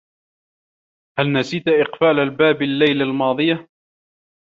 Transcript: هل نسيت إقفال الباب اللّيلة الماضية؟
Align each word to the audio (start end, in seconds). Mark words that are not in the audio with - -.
هل 1.19 1.31
نسيت 1.33 1.63
إقفال 1.67 2.19
الباب 2.19 2.61
اللّيلة 2.61 3.03
الماضية؟ 3.03 3.67